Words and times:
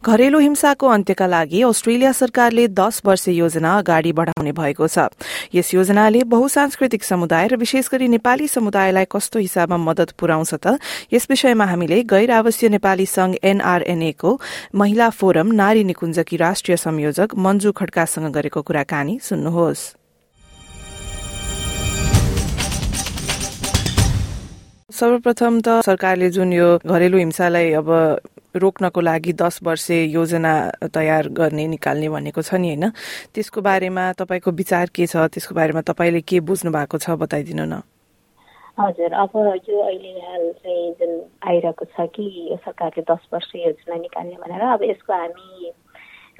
घरेलु 0.00 0.38
हिंसाको 0.38 0.86
अन्त्यका 0.88 1.26
लागि 1.26 1.60
अस्ट्रेलिया 1.62 2.10
सरकारले 2.12 2.66
दश 2.72 3.00
वर्ष 3.04 3.26
योजना 3.28 3.70
अगाडि 3.78 4.12
बढ़ाउने 4.16 4.52
भएको 4.56 4.86
छ। 4.88 5.12
यस 5.52 5.74
योजनाले 5.74 6.22
बहुसांस्कृतिक 6.24 7.04
समुदाय 7.04 7.48
र 7.48 7.56
विशेष 7.60 7.88
गरी 7.92 8.08
नेपाली 8.08 8.48
समुदायलाई 8.48 9.04
कस्तो 9.12 9.38
हिसाबमा 9.38 9.76
मदत 9.76 10.16
पुर्याउँछ 10.16 10.54
त 10.56 10.80
यस 11.12 11.26
विषयमा 11.30 11.64
हामीले 11.68 12.00
गैर 12.08 12.30
आवासीय 12.32 12.68
नेपाली 12.72 13.06
संघ 13.06 13.36
एनआरएनए 13.44 14.12
को 14.16 14.40
महिला 14.72 15.10
फोरम 15.12 15.52
नारी 15.52 15.84
निकुञ्जकी 15.84 16.36
राष्ट्रिय 16.48 16.76
संयोजक 16.80 17.36
मञ्जु 17.36 17.72
खड्कासँग 17.76 18.32
गरेको 18.32 18.62
कुराकानी 18.64 19.18
सुन्नुहोस्। 19.20 19.84
सर्वप्रथम 24.90 25.60
त 25.60 25.80
सरकारले 25.84 26.30
जुन 26.32 26.52
यो 26.52 26.68
घरेलु 26.88 27.18
हिंसालाई 27.18 27.72
अब 27.76 27.88
रोक्नको 28.56 29.00
लागि 29.00 29.32
दस 29.32 29.60
वर्षे 29.62 30.04
योजना 30.04 30.52
तयार 30.94 31.28
गर्ने 31.28 31.66
निकाल्ने 31.68 32.08
भनेको 32.08 32.42
छ 32.42 32.54
नि 32.54 32.68
होइन। 32.68 32.90
त्यसको 33.34 33.60
बारेमा 33.60 34.12
तपाईँको 34.18 34.50
विचार 34.50 34.86
के 34.94 35.06
छ? 35.06 35.16
त्यसको 35.30 35.54
बारेमा 35.54 35.80
तपाईँले 35.86 36.20
के 36.20 36.40
बुझ्नु 36.40 36.70
भएको 36.72 36.98
छ 36.98 37.10
बताइदिनु 37.14 37.64
न। 37.64 37.82
हजुर 38.80 39.12
अब 39.12 39.30
यो 39.68 39.80
अहिले 39.82 40.12
हाल 40.24 40.50
चाहिँ 40.62 40.92
जुन 41.00 41.12
आइरहेको 41.48 41.84
छ 41.84 42.08
कि 42.16 42.24
यो 42.50 42.56
सरकारले 42.56 43.02
दस 43.04 43.28
वर्ष 43.32 43.50
योजना 43.56 43.94
निकाल्ने 43.94 44.36
भनेर 44.40 44.62
अब 44.72 44.82
यसको 44.82 45.12
हामी 45.12 45.72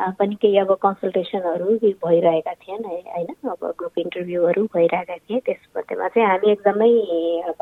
पनि 0.00 0.34
केही 0.40 0.58
अब 0.58 0.72
कन्सल्टेसनहरू 0.80 1.76
भइरहेका 1.76 2.52
थिएन 2.54 2.84
होइन? 2.84 3.26
अब 3.44 3.74
ग्रुप 3.78 3.98
इन्टरभ्यूहरू 3.98 4.64
भइरहेका 4.74 5.16
थिए 5.16 5.40
त्यसमध्येमा 5.44 6.08
चाहिँ 6.08 6.28
हामी 6.28 6.52
एकदमै 6.52 6.90
अब 7.52 7.59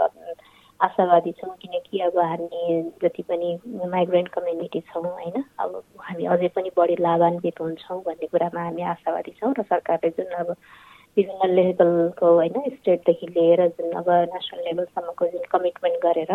आशावादी 0.81 1.33
छौँ 1.33 1.55
किनकि 1.63 1.99
अब 2.01 2.19
हामी 2.19 2.83
जति 3.03 3.23
पनि 3.23 3.49
माइग्रेन्ट 3.87 4.29
कम्युनिटी 4.29 4.81
छौँ 4.89 5.03
होइन? 5.05 5.43
अब 5.59 5.83
हामी 6.01 6.25
अझै 6.35 6.49
पनि 6.57 6.71
बढी 6.77 6.97
लाभान्वित 7.01 7.61
हुन्छौँ 7.61 8.01
भन्ने 8.03 8.27
कुरामा 8.27 8.63
हामी 8.63 8.83
आशावादी 8.95 9.33
छौँ 9.41 9.53
र 9.59 9.63
सरकारले 9.65 10.11
जुन 10.19 10.31
अब 10.39 10.55
विभिन्न 11.17 11.51
लेभलको 11.51 12.27
होइन 12.35 12.57
स्टेटदेखि 12.71 13.27
लिएर 13.27 13.67
जुन 13.71 13.93
अब 13.99 14.11
नेसनल 14.31 14.65
लेभलसम्मको 14.65 15.27
जुन 15.27 15.43
कमिटमेन्ट 15.53 15.99
गरेर 16.03 16.33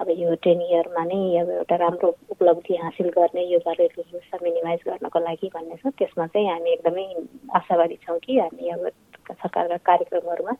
अब 0.00 0.08
यो 0.10 0.34
टेन 0.44 0.60
इयरमा 0.62 1.04
नै 1.04 1.20
अब 1.40 1.48
एउटा 1.50 1.76
राम्रो 1.76 2.08
उपलब्धि 2.30 2.76
हासिल 2.82 3.08
गर्ने 3.16 3.44
यो 3.46 3.58
हिंसा 3.68 4.38
मिनिमाइज 4.42 4.80
गर्नको 4.86 5.18
लागि 5.20 5.50
भन्ने 5.54 5.76
छ। 5.76 5.92
त्यसमा 5.98 6.26
चाहिँ 6.26 6.48
हामी 6.48 6.70
एकदमै 6.72 7.06
आशावादी 7.56 7.96
छौँ 8.04 8.18
कि 8.18 8.38
हामी 8.38 8.68
अब 8.76 8.88
सरकारका 9.32 9.76
कार्यक्रमहरूमा 9.88 10.54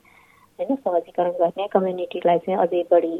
होइन 0.61 0.75
सहजीकरण 0.77 1.31
गर्ने 1.39 1.67
कम्युनिटीलाई 1.67 2.37
चाहिँ 2.39 2.59
अझै 2.59 2.83
बढी 2.91 3.15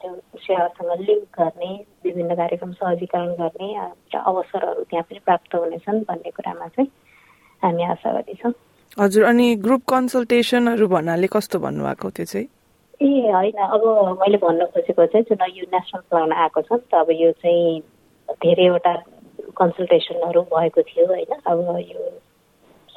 सेवासँग 0.00 1.00
लिङ्क 1.00 1.38
गर्ने 1.38 1.70
विभिन्न 2.04 2.34
कार्यक्रम 2.34 2.72
सहजीकरण 2.72 3.32
गर्ने 3.34 3.68
अवसरहरू 4.14 4.82
त्यहाँ 4.84 5.02
पनि 5.02 5.18
प्राप्त 5.24 5.54
हुनेछन् 5.54 6.00
भन्ने 6.02 6.30
कुरामा 6.30 6.66
चाहिँ 6.68 6.90
हामी 7.62 7.84
आशावादी 7.84 8.34
छौँ 8.34 8.52
हजुर 8.98 9.24
अनि 9.24 9.54
ग्रुप 9.56 9.82
कन्सल्टेसनहरू 9.88 10.86
भन्नाले 10.88 11.26
कस्तो 11.26 11.58
भन्नुभएको 11.58 12.10
त्यो 12.10 12.24
चाहिँ? 12.24 12.48
ए 13.00 13.30
होइन 13.32 13.58
अब 13.68 13.84
मैले 14.20 14.38
भन्न 14.38 14.64
खोजेको 14.66 15.06
चाहिँ 15.06 15.24
जुन 15.24 15.42
यो 15.56 15.64
नेसनल 15.72 16.02
प्लान 16.10 16.32
आएको 16.34 16.62
छ 16.62 16.72
नि 16.72 16.86
त 16.92 16.94
अब 16.94 17.10
यो 17.10 17.30
चाहिँ 17.32 17.80
धेरैवटा 18.42 18.94
कन्सल्टेसनहरू 19.56 20.42
भएको 20.50 20.82
थियो 20.82 21.06
होइन 21.06 21.32
अब 21.46 21.58
यो 21.88 22.10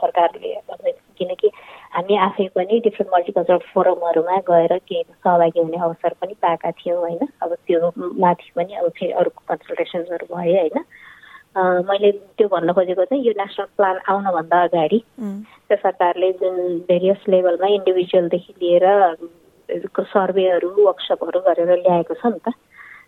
सरकारले 0.01 0.91
किनकि 1.17 1.49
हामी 1.95 2.17
आफै 2.27 2.47
पनि 2.55 2.79
डिफ्रेन्ट 2.85 3.13
मल्टिकल्चरल 3.13 3.57
फोरमहरूमा 3.73 4.37
गएर 4.49 4.77
केही 4.77 5.03
सहभागी 5.03 5.59
हुने 5.59 5.77
अवसर 5.77 6.13
पनि 6.21 6.33
पाएका 6.41 6.71
थियौँ 6.79 6.99
होइन? 6.99 7.27
अब 7.43 7.53
त्यो 7.67 7.91
माथि 7.97 8.51
पनि 8.55 8.73
अब 8.75 8.89
फेरि 8.99 9.11
अरू 9.11 9.29
कन्सल्टेसन्सहरू 9.49 10.35
भए 10.35 10.57
होइन? 10.57 10.77
मैले 11.87 12.11
त्यो 12.37 12.47
भन्न 12.51 12.73
खोजेको 12.73 13.03
चाहिँ 13.05 13.23
यो 13.25 13.33
नेसनल 13.37 13.65
प्लान 13.77 13.99
आउनभन्दा 14.09 14.61
अगाडि 14.63 14.99
त्यो 15.67 15.77
सरकारले 15.77 16.31
जुन 16.43 16.55
भेरियस 16.87 17.23
लेभलमा 17.29 17.67
इन्डिभिजुअलदेखि 17.75 18.53
लिएर 18.61 18.85
सर्वेहरू 20.05 20.69
वर्कसपहरू 20.77 21.39
गरेर 21.47 21.71
ल्याएको 21.77 22.13
छ 22.13 22.25
नि 22.25 22.39
त। 22.43 22.53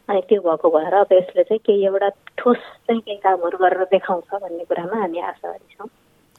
अनि 0.09 0.21
त्यो 0.29 0.41
भएको 0.41 0.69
भएर 0.71 0.93
अब 0.95 1.11
यसले 1.11 1.43
चाहिँ 1.43 1.59
केही 1.59 1.85
एउटा 1.85 2.09
ठोस 2.39 2.57
चाहिँ 2.87 3.01
केही 3.01 3.17
कामहरू 3.19 3.57
गरेर 3.57 3.83
देखाउँछ 3.91 4.29
भन्ने 4.41 4.63
कुरामा 4.63 5.01
हामी 5.01 5.19
आशावादी 5.19 5.75
छौँ 5.75 5.87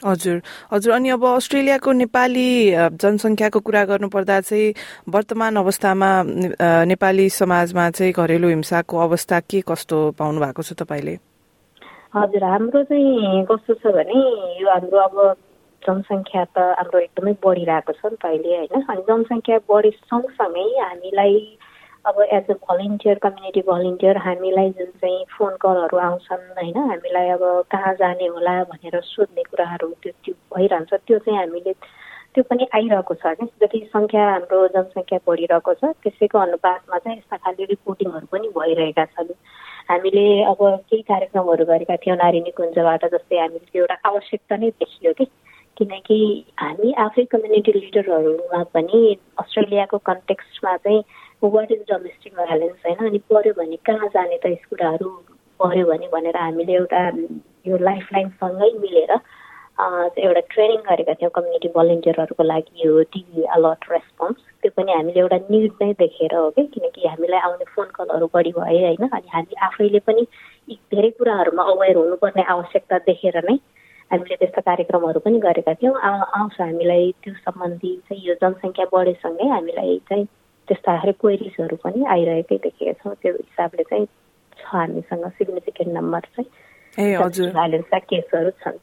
हजुर 0.05 0.37
हजुर। 0.73 0.93
अनि 0.95 1.09
अब 1.11 1.25
अस्ट्रेलियाको 1.27 1.93
नेपाली 1.93 2.49
जनसङ्ख्याको 3.03 3.61
कुरा 3.61 3.85
गर्नुपर्दा 3.85 4.41
चाहिँ 4.41 4.75
वर्तमान 5.11 5.57
अवस्थामा 5.57 6.11
नेपाली 6.87 7.29
समाजमा 7.31 7.91
चाहिँ 7.91 8.13
घरेलु 8.13 8.49
हिंसाको 8.49 8.99
अवस्था 8.99 9.41
के 9.51 9.61
कस्तो 9.67 9.99
पाउनु 10.19 10.41
भएको 10.41 10.63
छ 10.63 10.73
तपाईँले? 10.79 11.15
हजुर 12.15 12.45
हाम्रो 12.45 12.83
चाहिँ 12.87 13.45
कस्तो 13.51 13.75
छ 13.75 13.87
भने 13.99 14.19
यो 14.63 14.69
हाम्रो 14.71 14.99
अब 15.09 15.17
जनसङ्ख्या 15.83 16.45
त 16.55 16.59
हाम्रो 16.79 16.99
एकदमै 17.01 17.33
बढिरहेको 17.43 17.93
छ 17.93 18.03
नि 18.07 18.17
त 18.23 18.25
अहिले 18.27 18.57
होइन? 18.57 18.83
अनि 18.87 19.03
जनसङ्ख्या 19.09 19.59
बढी 19.67 19.91
सँगसँगै 20.07 20.69
हामीलाई 20.79 21.35
अब 22.07 22.21
as 22.23 22.51
a 22.51 22.55
volunteer 22.69 23.19
community 23.23 23.61
volunteer 23.69 24.17
हामीलाई 24.27 24.71
जुन 24.79 24.91
चाहिँ 25.01 25.25
फोन 25.39 25.57
कलहरू 25.61 25.99
आउँछन् 25.99 26.45
होइन? 26.59 26.77
हामीलाई 26.91 27.29
अब 27.29 27.43
कहाँ 27.73 27.95
जाने 27.95 28.27
होला 28.27 28.63
भनेर 28.71 29.01
सोध्ने 29.05 29.43
कुराहरू 29.51 29.89
त्यो 30.03 30.13
त्यो 30.25 30.35
भइरहन्छ। 30.57 30.95
त्यो 30.95 31.19
चाहिँ 31.19 31.39
हामीले 31.39 31.73
त्यो 32.35 32.45
पनि 32.51 32.67
आइरहेको 32.75 33.15
छ 33.15 33.35
क्या 33.35 33.47
जति 33.63 33.79
सङ्ख्या 33.93 34.25
हाम्रो 34.31 34.67
जनसङ्ख्या 34.77 35.19
बढिरहेको 35.27 35.75
छ 35.75 35.93
त्यसैको 36.03 36.39
अनुपातमा 36.39 36.99
चाहिँ 36.99 37.19
यस्ता 37.19 37.37
खाले 37.37 37.65
रिपोर्टिङहरू 37.75 38.27
पनि 38.33 38.49
भइरहेका 38.57 39.05
छन्। 39.05 39.35
हामीले 39.91 40.27
अब 40.45 40.59
केही 40.89 41.03
कार्यक्रमहरू 41.03 41.65
गरेका 41.65 41.97
थियौँ 41.97 42.17
नारी 42.17 42.41
निकुञ्जबाट 42.41 43.05
जस्तै 43.15 43.39
हामीले 43.41 43.67
त्यो 43.73 43.83
एउटा 43.83 43.97
आवश्यकता 44.09 44.57
नै 44.57 44.71
देखियो 44.71 45.13
कि? 45.13 45.27
किनकि 45.77 46.19
हामी 46.61 46.93
आफै 47.05 47.25
कम्युनिटी 47.33 47.73
लिडरहरूमा 47.73 48.63
पनि 48.75 49.01
अस्ट्रेलियाको 49.39 49.99
कन्टेक्स्टमा 50.09 50.77
चाहिँ 50.77 51.03
वाट 51.43 51.73
इज 51.73 51.81
डोमेस्टिक 51.91 52.33
भाइलेन्स 52.35 52.87
होइन 52.87 53.09
अनि 53.09 53.19
पऱ्यो 53.31 53.53
भने 53.53 53.77
कहाँ 53.87 54.09
जाने 54.09 54.39
त 54.39 54.47
यस 54.47 54.65
कुराहरू 54.71 55.09
पऱ्यो 55.61 55.87
भने 55.87 56.07
भनेर 56.13 56.37
हामीले 56.37 56.73
एउटा 56.75 57.03
यो 57.67 57.77
लाइफ 57.81 58.09
लाइनसँगै 58.13 58.71
मिलेर 58.79 59.13
एउटा 60.19 60.41
ट्रेनिङ 60.51 60.81
गरेका 60.83 61.15
थियौँ 61.15 61.31
कम्युनिटी 61.31 61.69
भलिन्टियरहरूको 61.69 62.43
लागि 62.43 62.87
यो 62.87 63.03
टिभी 63.13 63.43
अलर्ट 63.57 63.85
रेस्पोन्स 63.91 64.41
त्यो 64.63 64.71
पनि 64.77 64.93
हामीले 64.93 65.21
एउटा 65.21 65.39
निड 65.51 65.73
नै 65.83 65.93
देखेर 65.95 66.35
हो 66.35 66.51
कि 66.51 66.65
किनकि 66.75 67.07
हामीलाई 67.07 67.41
आउने 67.41 67.65
फोन 67.75 67.87
कलहरू 67.95 68.31
बढी 68.35 68.53
भए 68.53 68.79
होइन 68.83 69.09
अनि 69.09 69.29
हामी 69.35 69.61
आफैले 69.63 69.99
पनि 70.09 70.27
धेरै 70.69 71.11
कुराहरूमा 71.19 71.63
अवेर 71.73 71.97
हुनुपर्ने 71.97 72.43
आवश्यकता 72.55 72.99
देखेर 73.07 73.41
नै 73.51 73.57
हामीले 74.11 74.37
त्यस्ता 74.37 74.61
कार्यक्रमहरू 74.67 75.21
पनि 75.21 75.39
गरेका 75.39 75.75
थियौँ। 75.75 75.95
आउँछ 76.03 76.61
हामीलाई 76.61 77.13
त्यो 77.23 77.35
सम्बन्धी 77.41 77.95
चाहिँ 78.09 78.23
यो 78.27 78.35
जनसङ्ख्या 78.43 78.87
बढेसँगै 78.93 79.49
हामीलाई 79.49 79.99
चाहिँ 80.09 80.27
त्यस्ता 80.69 80.97
खाले 80.99 81.13
क्वेरिजहरू 81.21 81.77
पनि 81.85 82.05
आइरहेकै 82.15 82.59
देखेका 82.65 82.93
छौँ 83.03 83.15
त्यो 83.23 83.33
हिसाबले 83.35 83.85
चाहिँ 83.91 84.07
छ 84.59 84.67
हामीसँग 84.67 85.25
सिग्निफिकेन्ट 85.39 85.93
नम्बर 85.93 86.29
चाहिँ 86.37 87.51
भाइलेन्सका 87.53 87.99
केसहरू 88.11 88.51
छन्। 88.63 88.79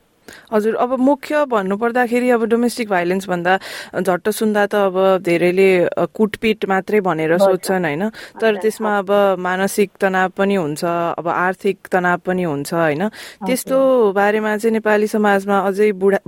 हजुर 0.54 0.76
अब 0.76 0.92
मुख्य 1.00 1.46
भन्नुपर्दाखेरि 1.46 2.30
अब 2.30 2.44
डोमेस्टिक 2.50 2.90
भाइलेन्स 2.90 3.28
भन्दा 3.30 3.54
झट्ट 4.02 4.30
सुन्दा 4.30 4.66
त 4.66 4.76
अब 4.76 4.96
धेरैले 5.22 5.70
कुटपिट 6.14 6.66
मात्रै 6.66 7.00
भनेर 7.02 7.38
सोध्छन् 7.38 7.86
होइन। 7.86 8.04
तर 8.42 8.56
त्यसमा 8.62 8.98
अब 8.98 9.12
मानसिक 9.40 9.90
तनाव 10.02 10.30
पनि 10.38 10.56
हुन्छ 10.56 10.84
अब 10.86 11.28
आर्थिक 11.28 11.78
तनाव 11.92 12.18
पनि 12.26 12.44
हुन्छ 12.44 12.74
होइन। 12.74 13.08
त्यस्तो 13.46 13.78
बारेमा 14.14 14.58
चाहिँ 14.58 14.74
नेपाली 14.74 15.08
समाजमा 15.08 15.60
अझै 15.68 15.92
बुढा 16.02 16.20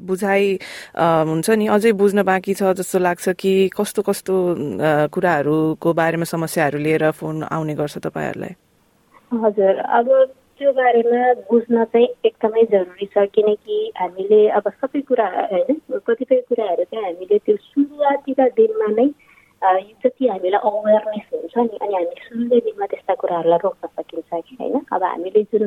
बुझाइ 0.00 0.44
हुन्छ 0.96 1.50
नि 1.50 1.66
अझै 1.68 1.92
बुझ्न 1.92 2.22
बाँकी 2.22 2.54
छ 2.54 2.72
जस्तो 2.80 2.98
लाग्छ 2.98 3.28
कि 3.38 3.52
कस्तो 3.76 4.02
कस्तो 4.02 4.34
कुराहरूको 5.12 5.92
बारेमा 5.92 6.24
समस्याहरू 6.24 6.78
लिएर 6.78 7.10
फोन 7.12 7.42
आउने 7.52 7.74
गर्छ 7.74 7.98
तपाईँहरूलाई? 7.98 8.54
हजुर 9.32 9.74
अब 9.98 10.08
त्यो 10.62 10.72
बारेमा 10.72 11.20
बुझ्न 11.50 11.84
चाहिँ 11.84 12.06
एकदमै 12.24 12.62
जरुरी 12.64 13.06
छ 13.06 13.22
किनकि 13.34 13.76
हामीले 13.96 14.36
अब 14.48 14.68
सबै 14.72 15.00
कुरा 15.00 15.24
होइन 15.52 15.78
कतिपय 16.06 16.40
कुराहरू 16.50 16.84
चाहिँ 16.84 17.04
हामीले 17.04 17.38
त्यो 17.38 17.56
सुरुवातीका 17.62 18.46
दिनमा 18.58 18.86
नै 18.90 19.06
जति 20.04 20.28
हामीलाई 20.28 20.60
अवेरनेस 20.70 21.26
हुन्छ 21.32 21.56
नि 21.58 21.78
अनि 21.78 21.94
हामी 21.94 22.14
सुरुकै 22.26 22.60
दिनमा 22.66 22.86
त्यस्ता 22.86 23.14
कुराहरूलाई 23.14 23.58
रोक्न 23.64 23.88
सकिन्छ 23.88 24.30
कि 24.34 24.56
होइन? 24.60 24.78
अब 24.92 25.02
हामीले 25.02 25.42
जुन 25.42 25.66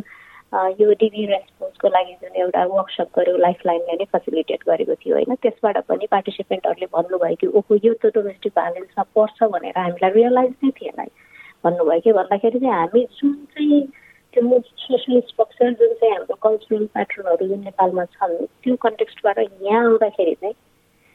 यो 0.79 0.87
डिबी 1.03 1.25
रेस्पोन्सको 1.33 1.87
लागि 1.97 2.15
जुन 2.23 2.39
एउटा 2.45 2.63
वर्कसप 2.71 3.11
गऱ्यो 3.19 3.35
लाइफ 3.37 3.67
लाइनले 3.67 3.99
नै 3.99 4.09
फेसिलिटेट 4.15 4.65
गरेको 4.69 4.95
थियो 4.95 5.15
होइन? 5.15 5.35
त्यसबाट 5.43 5.81
पनि 5.91 6.07
पार्टिसिपेन्टहरूले 6.15 6.91
भन्नुभयो 6.95 7.41
कि 7.43 7.51
ओहो 7.59 7.81
यो 7.83 7.93
त 7.99 8.15
डोमेस्टिक 8.15 8.57
भाइलेन्समा 8.63 9.07
पर्छ 9.11 9.51
भनेर 9.57 9.77
हामीलाई 9.81 10.17
रियलाइज 10.17 10.57
नै 10.63 10.73
थिएन 10.79 11.05
भन्नुभयो 11.63 11.99
कि 11.99 12.17
भन्दाखेरि 12.21 12.59
चाहिँ 12.59 12.75
हामी 12.79 13.07
जुन 13.19 13.37
चाहिँ 13.53 13.83
त्यो 14.35 14.59
सोसल 14.59 15.19
स्ट्रक्चर 15.19 15.73
जुन 15.73 15.93
चाहिँ 15.93 16.13
हाम्रो 16.13 16.35
कल्चरल 16.43 16.85
प्याटर्नहरू 16.93 17.47
जुन 17.47 17.59
नेपालमा 17.59 18.05
छन् 18.05 18.35
त्यो 18.63 18.75
कन्टेक्स्टबाट 18.75 19.39
यहाँ 19.39 19.83
आउँदाखेरि 19.85 20.33
चाहिँ 20.33 20.55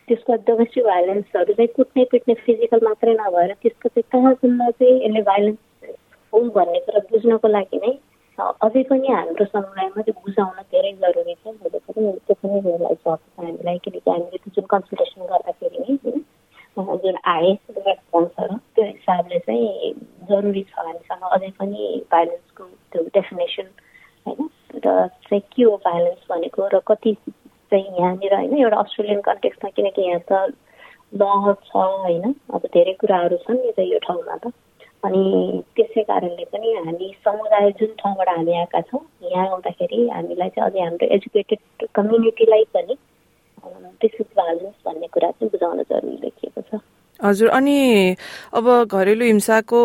त्यसको 0.09 0.37
डोमेस्टिक 0.47 0.85
भाइलेन्सहरू 0.85 1.53
चाहिँ 1.53 1.69
कुट्ने 1.77 2.05
पिट्ने 2.05 2.35
फिजिकल 2.35 2.81
मात्रै 2.83 3.15
नभएर 3.15 3.53
त्यसको 3.63 3.89
चाहिँ 3.89 4.09
कहाँसम्म 4.13 4.71
चाहिँ 4.71 4.97
यसले 5.05 5.23
भाइलेन्स 5.23 5.59
हो 6.33 6.41
भन्ने 6.51 6.81
कुरा 6.81 7.01
बुझ्नको 7.11 7.49
लागि 7.49 7.81
नै 7.85 7.93
अझै 8.39 8.83
पनि 8.83 9.09
हाम्रो 9.09 9.45
समुदायमा 9.45 10.03
त्यो 10.03 10.15
बुझाउन 10.21 10.61
धेरै 10.73 10.93
जरुरी 10.93 11.35
छ। 11.35 11.47
मैले 11.47 11.79
पनि 11.79 12.13
त्यो 12.27 12.35
पनि 12.43 12.61
हामीलाई 12.61 13.79
किनकि 13.79 14.11
हामीले 14.11 14.37
त्यो 14.37 14.53
जुन 14.55 14.67
कन्सल्टेसन 14.67 15.27
गर्दाखेरि 15.27 15.79
नै 15.79 15.95
होइन 15.95 16.25
जुन 16.81 17.17
आए 17.25 17.53
रेस्पोन्सहरू 17.71 18.57
त्यो 18.57 18.85
हिसाबले 18.85 19.39
चाहिँ 19.39 19.93
जरुरी 20.31 20.63
छ 20.63 20.79
हामीसँग। 20.79 21.23
अझै 21.23 21.51
पनि 21.51 22.05
भाइलेन्सको 22.13 22.65
त्यो 22.65 23.03
डेफिनेसन 23.03 23.69
होइन? 24.27 24.49
र 24.77 25.07
चाहिँ 25.09 25.41
के 25.41 25.63
हो 25.63 25.77
भाइलेन्स 25.77 26.27
भनेको 26.31 26.67
र 26.67 26.79
कति 26.87 27.15
चाहिँ 27.71 27.85
यहाँनिर 27.85 28.35
होइन? 28.35 28.57
एउटा 28.57 28.77
अस्ट्रेलियन 28.77 29.21
कन्टेक्समा 29.21 29.71
किनकि 29.71 30.03
यहाँ 30.03 30.21
त 30.21 30.55
ल 31.15 31.55
छ 31.65 31.77
होइन? 31.77 32.35
अब 32.55 32.67
धेरै 32.67 32.93
कुराहरू 32.93 33.37
छन् 33.37 33.57
नि 33.57 33.73
त 33.73 33.79
यो 33.79 33.99
ठाउँमा 33.99 34.37
त। 34.37 34.53
अनि 35.05 35.63
त्यसै 35.77 36.03
कारणले 36.03 36.45
पनि 36.45 36.75
हामी 36.75 37.15
समुदाय 37.25 37.71
जुन 37.71 37.95
ठाउँबाट 37.99 38.29
हामी 38.29 38.53
आएका 38.53 38.81
छौँ 38.81 39.01
यहाँ 39.23 39.49
आउँदाखेरि 39.49 40.09
हामीलाई 40.09 40.49
चाहिँ 40.49 40.71
अझै 40.71 40.81
हाम्रो 40.81 41.07
एजुकेटेड 41.15 41.89
कम्युनिटीलाई 41.95 42.65
पनि 42.75 42.95
दिस 44.03 44.21
इज 44.21 44.27
भाइलेन्स 44.37 44.75
भन्ने 44.87 45.07
कुरा 45.07 45.31
चाहिँ 45.31 45.51
बुझाउन 45.51 45.83
जरुरी 45.83 46.17
देखिएको 46.17 46.61
छ। 46.61 46.81
हजुर 47.21 47.49
अनि 47.49 48.17
अब 48.55 48.69
घरेलु 48.85 49.25
हिंसाको 49.25 49.81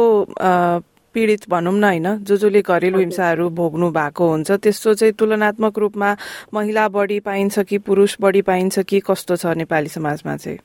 पीडित 1.16 1.50
भनौँ 1.50 1.74
न 1.74 1.83
होइन 1.83 2.07
जो 2.24 2.36
जसले 2.38 2.62
घरेलु 2.62 3.00
हिंसाहरू 3.00 3.50
भोग्नु 3.50 3.89
भएको 3.92 4.30
हुन्छ 4.30 4.51
त्यस्तो 4.51 4.94
चाहिँ 4.94 5.13
तुलनात्मक 5.19 5.80
रूपमा 5.80 6.16
महिला 6.54 6.88
बढी 6.92 7.19
पाइन्छ 7.19 7.60
कि 7.60 7.77
पुरुष 7.88 8.16
बढी 8.22 8.42
पाइन्छ 8.42 8.80
कि 8.80 9.00
कस्तो 9.00 9.36
छ 9.36 9.56
नेपाली 9.56 9.89
समाजमा 9.89 10.36
चाहिँ? 10.38 10.60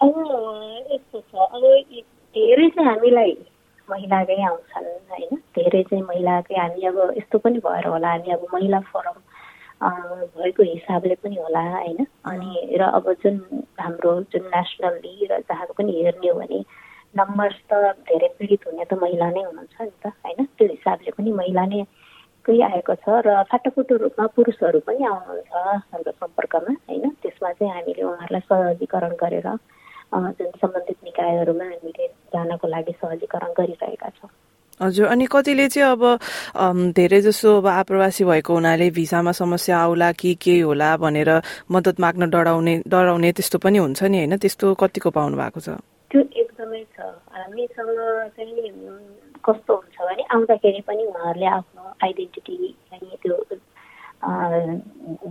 अब 0.00 0.14
यस्तो 0.92 1.20
छ। 1.20 1.32
अब 1.36 1.62
धेरै 2.36 2.68
चाहिँ 2.68 2.88
हामीलाई 2.88 3.36
महिलाकै 3.88 4.42
आउँछन् 4.42 4.88
होइन? 5.10 5.36
धेरै 5.56 5.82
चाहिँ 5.82 6.04
महिलाकै 6.04 6.56
हामी 6.56 6.86
अब 6.86 6.98
यस्तो 7.16 7.38
पनि 7.38 7.58
भएर 7.60 7.86
होला 7.88 8.08
हामी 8.08 8.32
अब 8.32 8.46
महिला 8.54 8.80
फोरम 8.92 9.16
भएको 9.82 10.62
हिसाबले 10.62 11.14
पनि 11.14 11.36
होला 11.36 11.60
होइन? 11.70 12.06
अनि 12.24 12.76
र 12.80 12.82
अब 12.90 13.12
जुन 13.22 13.36
हाम्रो 13.80 14.12
जुन 14.32 14.44
नेसनल्ली 14.54 15.26
र 15.30 15.38
जहाँ 15.48 15.66
पनि 15.78 15.92
हेर्ने 16.02 16.28
हो 16.28 16.38
भने 16.38 16.58
नम्बर्स 17.14 17.58
त 17.70 17.80
धेरै 18.08 18.28
पीडित 18.38 18.66
हुने 18.66 18.84
त 18.84 18.94
महिला 19.02 19.30
नै 19.30 19.42
हुनुहुन्छ 19.42 19.80
नि 19.80 19.96
त 20.04 20.06
होइन? 20.06 20.44
त्यो 20.58 20.68
हिसाबले 20.68 21.10
पनि 21.10 21.32
महिला 21.32 21.64
नै 21.66 21.82
कै 22.44 22.58
आएको 22.62 22.94
छ 22.94 23.18
र 23.26 23.42
फाटाफुटो 23.50 23.96
रूपमा 23.96 24.26
पुरुषहरू 24.36 24.78
पनि 24.86 25.04
आउनुहुन्छ 25.04 25.52
हाम्रो 25.90 26.12
सम्पर्कमा 26.12 26.72
होइन? 26.86 27.10
त्यसमा 27.22 27.52
चाहिँ 27.52 27.72
हामीले 27.72 28.02
उहाँहरूलाई 28.02 28.46
सहजीकरण 28.48 29.14
गरेर 29.18 29.48
जुन 30.38 30.50
सम्बन्धित 30.62 30.98
निकायहरूमा 31.04 31.64
हामीले 31.64 32.06
जानको 32.32 32.68
लागि 32.68 32.92
सहजीकरण 33.02 33.52
गरिरहेका 33.58 34.08
छौँ। 34.16 34.30
हजुर 34.82 35.06
अनि 35.06 35.26
कतिले 35.30 35.68
चाहिँ 35.68 35.90
अब 35.94 36.02
धेरै 36.96 37.20
जसो 37.22 37.56
अब 37.58 37.66
आप्रवासी 37.66 38.24
भएको 38.24 38.54
हुनाले 38.54 38.90
भिसामा 38.90 39.32
समस्या 39.32 39.78
आउला 39.78 40.10
कि 40.20 40.34
के 40.42 40.58
होला 40.60 40.96
भनेर 40.98 41.30
मद्दत 41.70 42.00
माग्न 42.00 42.30
डराउने 42.30 42.74
डराउने 42.86 43.32
त्यस्तो 43.32 43.58
पनि 43.62 43.78
हुन्छ 43.78 44.02
नि 44.02 44.18
होइन? 44.18 44.36
त्यस्तो 44.42 44.74
कतिको 44.82 45.10
पाउनु 45.10 45.36
भएको 45.38 45.60
छ? 45.60 45.68
त्यो 46.10 46.20
एकदमै 46.42 46.82
छ। 46.94 46.98
हामीसँग 47.30 47.98
चाहिँ 48.36 48.74
कस्तो 49.46 49.72
हुन्छ 49.74 49.96
भने 50.02 50.22
आउँदाखेरि 50.34 50.80
पनि 50.86 51.02
उहाँहरूले 51.06 51.46
आफ्नो 51.46 51.82
आइडेन्टिटी 52.04 52.56
चाहिँ 52.90 53.16
त्यो 53.22 53.34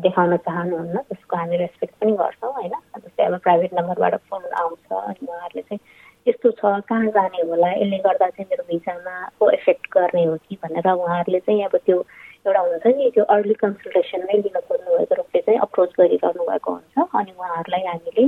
देखाउन 0.03 0.35
चाहनुहुन्न। 0.47 0.95
त्यसको 1.07 1.35
हामी 1.37 1.55
रेस्पेक्ट 1.57 1.95
पनि 2.01 2.11
गर्छौँ 2.21 2.51
होइन। 2.53 2.75
जस्तै 3.03 3.23
अब 3.25 3.35
प्राइभेट 3.45 3.71
नम्बरबाट 3.79 4.15
फोन 4.29 4.43
आउँछ 4.61 4.87
अनि 4.91 5.27
उहाँहरूले 5.27 5.61
चाहिँ 5.61 5.79
यस्तो 6.27 6.49
छ 6.51 6.61
कहाँ 6.89 7.07
जाने 7.17 7.41
होला? 7.49 7.69
यसले 7.71 7.97
गर्दा 8.05 8.27
चाहिँ 8.29 8.45
मेरो 8.49 8.63
भिसामा 8.69 9.15
को 9.39 9.49
इफेक्ट 9.51 9.87
गर्ने 9.93 10.23
हो 10.25 10.35
कि 10.45 10.55
भनेर 10.63 10.89
उहाँहरूले 10.91 11.39
चाहिँ 11.39 11.63
अब 11.65 11.75
त्यो 11.85 11.97
एउटा 12.45 12.59
हुन्छ 12.61 12.85
नि 12.97 13.09
त्यो 13.15 13.23
अर्ली 13.33 13.53
कन्सल्टेसन 13.63 14.21
नै 14.29 14.37
लिन 14.41 14.59
खोज्नु 14.67 14.97
भएको 14.97 15.15
रूपले 15.15 15.41
चाहिँ 15.41 15.59
अप्रोच 15.65 15.89
गरिरहनु 15.99 16.45
भएको 16.49 16.71
हुन्छ। 16.71 17.09
अनि 17.15 17.31
उहाँहरूलाई 17.39 17.83
हामीले 17.89 18.25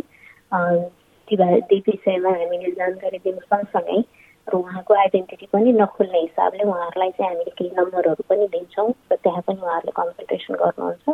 ती 1.69 1.77
विषयमा 1.87 2.29
हामीले 2.29 2.71
जानकारी 2.81 3.17
दिनु 3.25 3.45
सँगसँगै 3.53 3.99
र 4.47 4.53
उहाँको 4.57 4.93
आइडेन्टिटी 4.93 5.45
पनि 5.53 5.71
नखुल्ने 5.73 6.19
हिसाबले 6.19 6.63
उहाँहरूलाई 6.63 7.11
चाहिँ 7.17 7.29
हामीले 7.31 7.51
केही 7.57 7.71
नम्बरहरू 7.77 8.23
पनि 8.29 8.47
दिन्छौँ 8.53 8.89
र 9.11 9.15
त्यहाँ 9.15 9.41
पनि 9.47 9.61
उहाँहरूले 9.61 9.93
कन्सल्टेसन 10.01 10.53
गर्नुहुन्छ। 10.61 11.05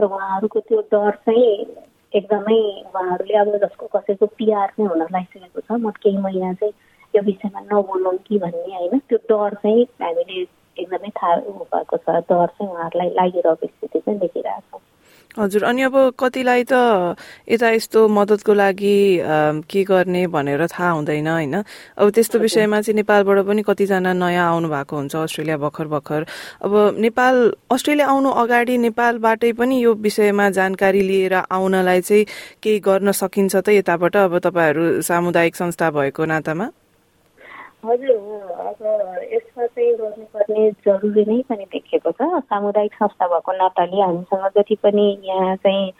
र 0.00 0.04
उहाँहरूको 0.04 0.60
त्यो 0.60 0.80
डर 0.92 1.14
चाहिँ 1.26 1.54
एकदमै 2.16 2.58
उहाँहरूले 2.86 3.34
अब 3.36 3.48
जसको 3.56 3.86
कसैको 3.86 4.26
पिआर 4.38 4.72
नै 4.78 4.86
हुन 4.86 5.02
लागिसकेको 5.02 5.60
छ। 5.60 5.70
म 5.72 5.90
केही 6.02 6.18
महिना 6.18 6.52
चाहिँ 6.52 6.74
यो 7.14 7.22
विषयमा 7.22 7.60
नबोलौँ 7.60 8.16
कि 8.26 8.38
भन्ने 8.38 8.74
होइन। 8.76 8.98
त्यो 9.08 9.18
डर 9.30 9.54
चाहिँ 9.54 9.84
हामीले 10.02 10.40
एकदमै 10.76 11.10
थाहा 11.18 11.36
भएको 11.36 11.96
छ। 11.96 12.08
डर 12.30 12.46
चाहिँ 12.46 12.72
उहाँहरूलाई 12.72 13.10
लागिरहेको 13.10 13.66
स्थिति 13.66 13.98
चाहिँ 13.98 14.18
देखिरहेको 14.20 14.78
छ। 14.78 14.95
हजुर 15.38 15.64
अनि 15.68 15.82
अब 15.82 15.96
कतिलाई 16.18 16.64
त 16.64 16.72
यता 17.44 17.68
यस्तो 17.70 18.08
मद्दतको 18.08 18.52
लागि 18.54 18.96
के 19.68 19.82
गर्ने 19.84 20.26
भनेर 20.32 20.66
थाहा 20.72 20.90
हुँदैन 20.90 21.28
होइन? 21.28 21.54
अब 22.00 22.10
त्यस्तो 22.16 22.38
विषयमा 22.40 22.80
चाहिँ 22.80 22.96
नेपालबाट 22.96 23.38
पनि 23.44 23.62
कतिजना 23.68 24.12
नयाँ 24.16 24.46
आउनु 24.48 24.68
भएको 24.72 24.96
हुन्छ 24.96 25.16
अस्ट्रेलिया 25.16 25.56
भर्खर 25.60 25.86
भर्खर। 25.92 26.22
अब 26.64 26.72
नेपाल 27.04 27.34
अस्ट्रेलिया 27.68 28.06
आउनु 28.08 28.30
अगाडि 28.32 28.78
नेपालबाटै 28.88 29.52
पनि 29.60 29.76
यो 29.84 29.92
विषयमा 30.08 30.48
जानकारी 30.56 31.02
लिएर 31.04 31.34
आउनलाई 31.52 32.00
चाहिँ 32.00 32.24
केही 32.62 32.78
गर्न 32.80 33.12
सकिन्छ 33.12 33.56
त 33.56 33.68
यताबाट? 33.76 34.16
अब 34.16 34.38
तपाईँहरू 34.40 35.00
सामुदायिक 35.04 35.56
संस्था 35.56 35.90
भएको 35.90 36.24
नातामा? 36.24 36.72
हजुर 37.86 38.16
अब 38.62 38.80
यसमा 39.32 39.66
चाहिँ 39.66 39.92
गर्नुपर्ने 39.98 40.70
जरुरी 40.86 41.24
नै 41.24 41.40
पनि 41.48 41.64
देखिएको 41.72 42.10
छ। 42.12 42.40
सामुदायिक 42.50 42.94
संस्था 42.94 43.26
भएको 43.28 43.52
नाताले 43.52 44.00
हामीसँग 44.02 44.46
जति 44.56 44.74
पनि 44.82 45.06
यहाँ 45.24 45.54
चाहिँ 45.56 45.92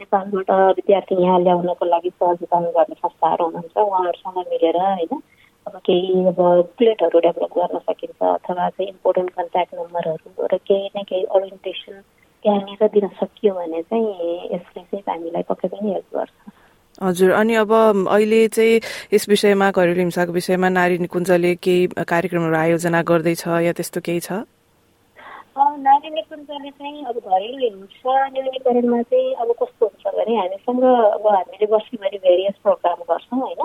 नेपालबाट 0.00 0.50
विद्यार्थी 0.76 1.22
यहाँ 1.22 1.38
ल्याउनको 1.40 1.84
लागि 1.86 2.10
सहजीकरण 2.10 2.64
गर्ने 2.76 2.94
संस्थाहरू 2.94 3.44
हुनुहुन्छ 3.44 3.76
उहाँहरूसँग 3.78 4.38
मिलेर 4.50 4.76
होइन 4.82 5.22
अब 5.66 5.76
केही 5.86 6.26
अब 6.26 6.38
प्लेटहरू 6.78 7.18
डेभलप 7.20 7.58
गर्न 7.58 7.78
सकिन्छ 7.78 8.22
अथवा 8.24 8.68
चाहिँ 8.68 8.88
इम्पोर्टेन्ट 8.90 9.30
कन्ट्याक्ट 9.30 9.74
नम्बरहरू 9.74 10.46
र 10.52 10.56
केही 10.68 10.90
न 10.96 11.02
केही 11.08 11.24
ओरिएन्टेसन 11.36 12.00
त्यहाँनिर 12.44 12.86
दिन 12.94 13.08
सकियो 13.20 13.54
भने 13.54 13.82
चाहिँ 13.82 14.08
यसले 14.54 14.82
चाहिँ 14.82 15.02
हामीलाई 15.08 15.42
पक्कै 15.48 15.68
पनि 15.68 15.92
हेल्प 15.92 16.16
गर्छ। 16.16 16.32
हजुर 17.02 17.30
अनि 17.36 17.54
अब 17.54 17.72
अहिले 18.08 18.46
चाहिँ 18.48 18.80
यस 19.12 19.28
विषयमा 19.28 19.70
घरेलु 19.70 20.00
हिंसाको 20.00 20.32
विषयमा 20.32 20.68
नारी 20.68 20.98
निकुञ्जले 20.98 21.54
केही 21.64 21.86
कार्यक्रमहरू 22.08 22.56
आयोजना 22.56 23.02
गर्दैछ 23.10 23.42
या 23.46 23.72
त्यस्तो 23.76 24.00
केही 24.06 24.20
छ? 24.20 24.32
नारी 25.56 26.10
निकुञ्जले 26.10 26.70
चाहिँ 26.70 27.04
अब 27.04 27.16
घरेलु 27.18 27.58
हिंसा 27.64 28.14
न्यूनीकरणमा 28.28 29.02
चाहिँ 29.02 29.34
अब 29.34 29.52
कस्तो 29.60 29.86
हुन्छ 29.86 30.14
भने 30.16 30.36
हामीसँग 30.36 30.84
अब 30.84 31.26
हामीले 31.26 31.66
वर्षभरि 31.74 32.18
भेरियस 32.24 32.54
प्रोग्राम 32.62 33.04
गर्छौँ 33.10 33.40
होइन? 33.40 33.60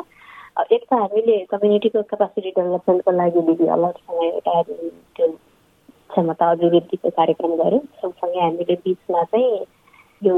एक 0.72 0.84
त 0.84 0.94
हामीले 0.94 1.38
कम्युनिटीको 1.52 2.02
क्यापासिटी 2.12 2.50
डेभलपमेन्टको 2.60 3.12
लागि 3.12 3.42
दिदी 3.48 3.68
अलगसँग 3.76 4.24
एउटा 4.24 4.62
त्यो 4.62 5.28
क्षमता 6.12 6.52
अभिवृद्धिको 6.52 7.10
कार्यक्रम 7.20 7.56
गऱ्यौँ। 7.64 7.84
सँगसँगै 8.02 8.40
हामीले 8.44 8.76
बिचमा 8.86 9.24
चाहिँ 9.32 9.64
यो 10.28 10.36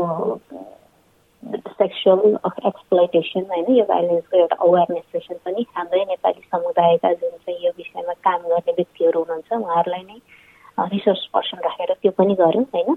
सेक्सुअल 1.51 2.37
एक्सप्लोइटेसन 2.65 3.45
होइन 3.49 3.75
यो 3.75 3.83
भाइलेन्सको 3.85 4.37
एउटा 4.37 4.55
अवेरनेस 4.61 5.03
सेसन 5.11 5.35
पनि 5.45 5.65
हाम्रै 5.75 6.03
नेपाली 6.05 6.41
समुदायका 6.51 7.13
जुन 7.13 7.29
चाहिँ 7.29 7.65
यो 7.65 7.71
विषयमा 7.77 8.13
काम 8.27 8.41
गर्ने 8.41 8.71
व्यक्तिहरू 8.71 9.19
हुनुहुन्छ 9.19 9.51
उहाँहरूलाई 9.53 10.03
नै 10.03 10.19
रिसोर्स 10.93 11.25
पर्सन 11.33 11.57
राखेर 11.65 11.93
त्यो 12.01 12.11
पनि 12.11 12.35
गऱ्यौँ 12.35 12.63
होइन। 12.73 12.95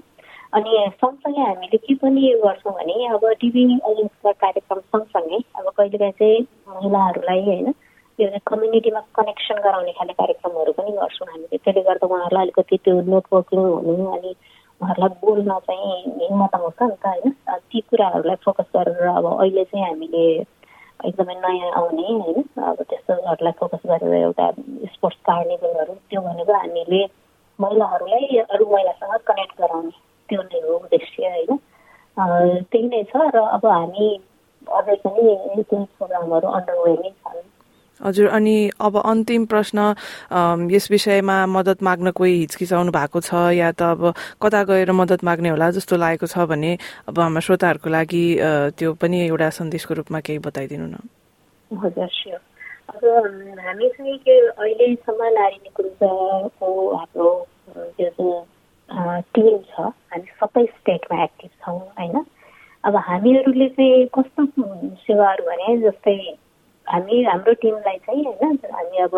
अनि 0.53 0.71
सँगसँगै 1.01 1.41
हामीले 1.41 1.77
के 1.77 1.95
पनि 1.95 2.33
गर्छौँ 2.43 2.73
भने 2.73 3.07
अब 3.07 3.25
टिभी 3.41 3.63
अलियन्सका 3.63 4.31
कार्यक्रम 4.43 4.79
सँगसँगै 4.79 5.39
अब 5.55 5.69
कहिलेकाहीँ 5.77 6.11
चाहिँ 6.11 6.41
महिलाहरूलाई 6.67 7.41
होइन 7.41 7.73
यो 8.19 8.27
कम्युनिटीमा 8.47 8.99
कनेक्सन 9.15 9.57
गराउने 9.61 9.91
खाले 9.91 10.13
कार्यक्रमहरू 10.13 10.71
पनि 10.71 10.91
गर्छौँ 10.91 11.27
हामीले। 11.27 11.57
त्यसले 11.57 11.81
गर्दा 11.81 12.07
उहाँहरूलाई 12.07 12.43
अलिकति 12.43 12.77
त्यो 12.85 13.01
नेटवर्किङ 13.11 13.59
हुनु 13.59 14.05
अनि 14.15 14.31
उहाँहरूलाई 14.81 15.09
बोल्न 15.21 15.57
चाहिँ 15.59 15.93
हिम्मत 16.21 16.55
आउँछ 16.55 16.81
नि 16.81 16.95
त 16.95 17.05
होइन? 17.05 17.31
ती 17.69 17.79
कुराहरूलाई 17.81 18.35
फोकस 18.45 18.67
गरेर 18.75 19.07
अब 19.09 19.25
अहिले 19.25 19.63
चाहिँ 19.63 19.85
हामीले 19.85 20.25
एकदमै 21.05 21.35
नयाँ 21.35 21.71
आउने 21.73 22.03
होइन? 22.03 22.43
अब 22.63 22.81
त्यस्तोहरूलाई 22.89 23.53
फोकस 23.59 23.81
गरेर 23.85 24.13
एउटा 24.15 24.45
स्पोर्ट्स 24.93 25.19
कार्निभलहरू 25.25 25.93
त्यो 26.09 26.21
भनेको 26.21 26.53
हामीले 26.53 27.01
महिलाहरूलाई 27.59 28.37
अरू 28.45 28.65
महिलासँग 28.65 29.17
कनेक्ट 29.27 29.61
गराउने 29.61 29.91
त्यो 30.29 30.41
नै 30.41 30.59
हो 30.61 30.75
उद्देश्य 30.77 31.27
होइन? 31.27 31.57
त्यही 32.71 32.87
नै 32.87 33.03
छ 33.03 33.29
र 33.33 33.37
अब 33.57 33.65
हामी 33.65 34.07
अझै 34.67 34.95
पनि 34.95 35.63
प्रोग्रामहरू 35.63 36.47
अन्डर 36.49 36.77
वे 36.77 36.93
नै 36.93 37.11
छन्। 37.17 37.41
हजुर 38.05 38.27
अनि 38.29 38.55
अब 38.79 38.97
अन्तिम 39.01 39.45
प्रश्न 39.51 39.79
यस 40.71 40.87
विषयमा 40.91 41.35
मद्दत 41.45 41.83
माग्न 41.83 42.11
कोही 42.11 42.33
हिचकिचाउनु 42.39 42.91
भएको 42.91 43.19
छ 43.21 43.33
या 43.57 43.71
त 43.71 43.81
अब 43.97 44.13
कता 44.41 44.63
गएर 44.69 44.91
मद्दत 44.91 45.23
माग्ने 45.23 45.49
होला 45.49 45.69
जस्तो 45.77 45.97
लागेको 45.97 46.27
छ 46.27 46.45
भने 46.51 46.77
अब 47.09 47.19
हाम्रो 47.19 47.41
श्रोताहरूको 47.41 47.89
लागि 47.89 48.25
त्यो 48.77 48.93
पनि 49.01 49.17
एउटा 49.27 49.49
सन्देशको 49.59 49.93
रूपमा 49.93 50.19
केही 50.25 50.39
बताइदिनु 50.45 50.85
न। 50.85 50.95
हजुर 51.71 52.39
अब 52.87 53.03
हामी 53.59 53.89
चाहिँ 53.89 54.17
के 54.23 54.35
अहिलेसम्म 54.47 55.21
नारी 55.37 55.57
निकुञ्जको 55.63 56.69
हाम्रो 56.95 57.29
त्यो 57.97 58.09
जुन 58.17 58.45
टिम 59.35 59.57
छ। 59.69 59.91
हामी 60.13 60.29
सबै 60.39 60.65
स्टेटमा 60.65 61.23
एक्टिभ 61.23 61.51
छौँ 61.65 61.79
होइन? 61.99 62.15
अब 62.87 62.95
हामीहरूले 62.95 63.67
चाहिँ 63.69 64.05
कस्तो 64.15 64.45
सेवाहरू 65.03 65.43
भने 65.43 65.77
जस्तै 65.81 66.15
हामी 66.87 67.23
हाम्रो 67.23 67.53
टिमलाई 67.61 67.97
चाहिँ 68.05 68.23
होइन 68.25 68.57
हामी 68.73 68.97
अब 69.03 69.15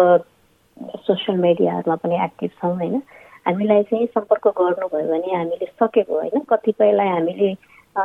सोसियल 1.06 1.38
मिडियाहरूमा 1.38 1.96
पनि 2.04 2.16
एक्टिभ 2.24 2.52
छौँ 2.60 2.76
होइन। 2.76 2.96
हामीलाई 3.48 3.84
चाहिँ 3.84 4.06
सम्पर्क 4.14 4.48
गर्नुभयो 4.60 5.08
भने 5.10 5.36
हामीले 5.36 5.66
सकेको 5.66 6.16
होइन। 6.20 6.40
कतिपयलाई 6.50 7.08
हामीले 7.08 7.54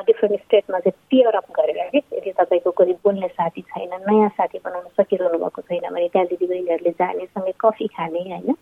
डिफ्रेन्ट 0.09 0.41
स्टेटमा 0.41 0.79
चाहिँ 0.79 0.99
पियर 1.11 1.37
अप 1.37 1.49
गरेर 1.57 1.89
कि? 1.89 2.03
यदि 2.17 2.33
तपाईँको 2.39 2.71
कोही 2.71 2.93
बोल्ने 3.05 3.29
साथी 3.29 3.61
छैन 3.63 3.93
नयाँ 4.09 4.29
साथी 4.37 4.59
बनाउन 4.65 4.89
सकिरहनु 5.01 5.39
भएको 5.39 5.61
छैन 5.63 5.89
भने 5.95 6.09
त्यहाँ 6.09 6.27
दिदीबहिनीहरूले 6.29 6.91
जाने 7.01 7.27
सँगै 7.27 7.53
कफी 7.61 7.87
खाने 7.97 8.21
होइन। 8.21 8.57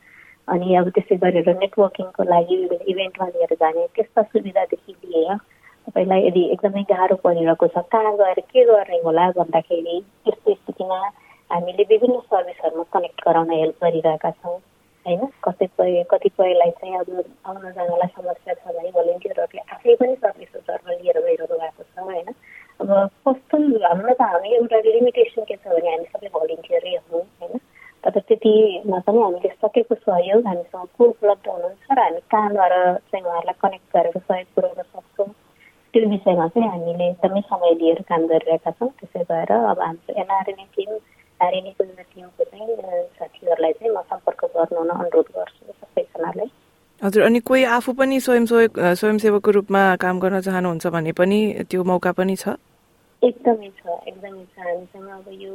अनि 0.49 0.75
अब 0.77 0.89
त्यसै 0.95 1.17
गरेर 1.17 1.49
नेटवर्किङको 1.57 2.23
लागि 2.25 2.57
इभेन्टमा 2.93 3.27
लिएर 3.27 3.55
जाने 3.55 3.87
त्यस्ता 3.97 4.23
सुविधादेखि 4.23 4.93
लिएर 5.05 5.35
तपाईँलाई 5.83 6.23
यदि 6.23 6.43
एकदमै 6.51 6.83
गाह्रो 6.89 7.17
परिरहेको 7.21 7.67
छ 7.69 7.85
कहाँ 7.91 8.17
गएर 8.17 8.41
के 8.49 8.65
गर्ने 8.65 8.99
होला 9.01 9.31
भन्दाखेरि 9.33 9.97
त्यस्तो 10.25 10.55
स्थितिमा 10.55 10.99
हामीले 11.51 11.85
विभिन्न 11.87 12.19
सर्भिसहरूमा 12.27 12.85
कनेक्ट 12.93 13.25
गराउन 13.25 13.51
हेल्प 13.53 13.85
गरिरहेका 13.85 14.31
छौँ 14.33 14.59
होइन 15.07 15.27
कतिपय 15.43 16.03
कतिपयलाई 16.11 16.71
चाहिँ 16.73 16.97
अब 16.97 17.11
आउन 17.45 17.71
जानलाई 17.71 18.09
समस्या 18.13 18.55
छ 18.55 18.67
भने 18.69 18.91
भलिन्टियरहरूले 18.93 19.63
आफै 19.71 19.95
पनि 19.97 20.15
सर्भिसेसहरू 20.17 20.95
लिएर 20.95 21.19
गइरहनु 21.21 21.59
भएको 21.59 21.83
छ 21.85 22.05
होइन 22.05 22.33
अब 22.81 22.95
कस्तो 23.27 23.59
हाम्रो 23.83 24.15
त 24.15 24.29
हामी 24.29 24.55
एउटा 24.55 24.81
लिमिटेसन 24.89 25.45
के 25.45 25.57
छ 25.57 25.67
भने 25.71 25.91
हामी 25.91 26.07
सबै 26.09 26.33
भलिन्टियरै 26.37 26.95
हौँ 26.95 27.23
होइन 27.41 27.61
तर 28.05 28.19
त्यतिमा 28.21 28.99
पनि 29.01 29.21
हामीले 29.21 29.55
सकेको 29.59 29.95
सहयोग 29.97 30.47
हामीसँग 30.47 30.87
को 30.99 31.09
उपलब्ध 31.09 31.49
हुनुहुन्छ 31.49 31.93
र 31.93 32.01
हामी 32.01 32.21
कहाँबाट 32.31 32.73
चाहिँ 32.73 33.25
उहाँहरूलाई 33.25 33.61
कनेक्ट 33.61 33.97
गरेर 33.97 34.19
सहयोग 34.21 34.55
पुऱ्याउन 34.55 34.92
त्यो 35.95 36.09
विषयमा 36.09 36.47
चाहिँ 36.49 36.69
हामीले 36.69 37.07
एकदमै 37.07 37.41
समय 37.45 37.75
लिएर 37.75 38.01
काम 38.09 38.27
गरिरहेका 38.27 38.71
छौँ 38.73 38.89
त्यसै 38.99 39.23
भएर 39.25 39.53
अब 39.53 39.81
हाम्रो 39.81 40.21
एनआरएनए 40.21 40.67
टिम 40.77 40.91
आरएनएको 41.41 41.85
टिमको 41.85 42.45
चाहिँ 42.45 42.77
साथीहरूलाई 43.13 43.73
चाहिँ 43.73 43.93
म 43.93 44.01
सम्पर्क 44.09 44.45
गर्नु 44.55 44.81
अनुरोध 44.95 45.29
गर्छु 45.37 45.73
सबैजनालाई 45.73 46.49
हजुर 47.01 47.23
अनि 47.23 47.41
कोही 47.43 47.65
आफू 47.77 47.93
पनि 47.93 48.21
स्वयंसेवक 48.21 48.79
स्वयंसेवकको 48.95 49.51
रूपमा 49.51 49.83
काम 49.97 50.21
गर्न 50.21 50.41
चाहनुहुन्छ 50.41 50.87
भने 50.87 51.13
पनि 51.13 51.41
त्यो 51.71 51.85
मौका 51.85 52.13
पनि 52.15 52.37
छ 52.37 52.55
एकदमै 53.23 53.69
छ 53.75 53.99
एकदमै 54.07 54.45
छ 54.47 54.59
हामीसँग 54.61 55.09
अब 55.11 55.27
यो 55.41 55.55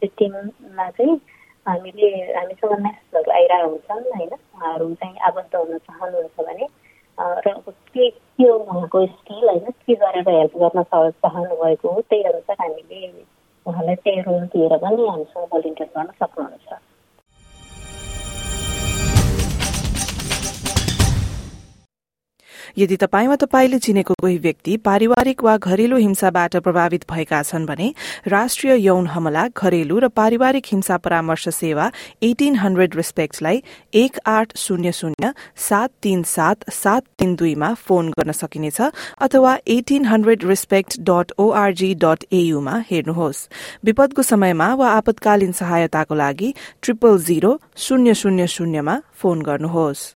त्यो 0.00 0.08
टिममा 0.18 0.88
चाहिँ 0.90 1.16
हामीले 1.66 2.10
हामीसँग 2.34 2.72
म्यासेजहरू 2.80 3.30
आइरहेको 3.30 3.68
हुन्छन् 3.68 4.04
होइन 4.10 4.34
उहाँहरू 4.34 4.92
चाहिँ 4.94 5.16
आबद्ध 5.28 5.54
हुन 5.54 5.78
चाहनुहुन्छ 5.78 6.46
भने 6.46 6.68
र 7.20 7.52
के 7.68 8.10
के 8.10 8.42
हो 8.42 8.56
उहाँको 8.58 9.06
स्किल 9.06 9.48
होइन 9.48 9.70
के 9.70 9.94
गरेर 9.94 10.28
हेल्प 10.28 10.56
गर्न 10.56 10.82
चाहनु 10.82 11.54
भएको 11.62 11.88
हो। 11.88 12.00
त्यही 12.00 12.22
अनुसार 12.22 12.56
हामीले 12.60 13.12
उहाँलाई 13.66 13.94
त्यही 13.94 14.20
रोल 14.20 14.44
दिएर 14.46 14.76
पनि 14.78 15.08
हामीसँग 15.08 15.46
भलिन्टियर 15.52 15.90
गर्न 15.96 16.10
सक्नुहुन्छ। 16.22 16.78
यदि 22.78 22.96
तपाईँ 22.96 23.28
वा 23.28 23.36
तपाईँले 23.36 23.78
चिनेको 23.78 24.14
कोही 24.14 24.36
व्यक्ति 24.38 24.76
पारिवारिक 24.78 25.42
वा 25.42 25.56
घरेलु 25.58 25.96
हिंसाबाट 25.96 26.56
प्रभावित 26.56 27.04
भएका 27.10 27.42
छन् 27.42 27.64
भने 27.66 27.92
राष्ट्रिय 28.26 28.74
यौन 28.86 29.06
हमला 29.06 29.46
घरेलु 29.48 29.98
र 29.98 30.08
पारिवारिक 30.08 30.66
हिंसा 30.72 30.96
परामर्श 30.96 31.48
सेवा 31.48 31.90
एटिन 32.22 32.56
हन्ड्रेड 32.56 32.94
रिस्पेक्टलाई 32.96 33.62
एक 33.94 34.18
आठ 34.26 34.56
शून्य 34.56 34.92
शून्य 34.92 35.32
सात 35.58 35.90
तीन 36.02 36.22
सात 36.22 36.70
सात 36.72 37.02
तीन 37.18 37.34
दुईमा 37.34 37.72
फोन 37.86 38.10
गर्न 38.10 38.32
सकिनेछ 38.32 38.80
अथवा 39.20 39.56
eighteen 39.66 40.04
hundred 40.04 40.44
respect 40.44 40.98
dot 41.00 41.32
O R G 41.38 41.92
dot 41.94 42.24
एयूमा 42.32 42.76
हेर्नुहोस्। 42.90 43.46
विपदको 43.84 44.22
समयमा 44.22 44.72
वा 44.74 44.90
आपतकालीन 44.90 45.52
सहायताको 45.52 46.14
लागि 46.14 46.52
ट्रिपल 46.82 47.18
जीरो 47.26 47.56
शून्य 47.76 48.14
शून्य 48.14 48.46
शून्यमा 48.46 48.98
फोन 49.14 49.42
गर्नुहोस्। 49.42 50.17